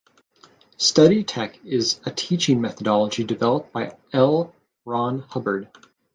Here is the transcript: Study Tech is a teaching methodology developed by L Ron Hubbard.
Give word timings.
Study 0.77 1.23
Tech 1.23 1.63
is 1.63 1.99
a 2.07 2.11
teaching 2.11 2.59
methodology 2.59 3.23
developed 3.23 3.71
by 3.71 3.95
L 4.11 4.51
Ron 4.83 5.19
Hubbard. 5.19 5.69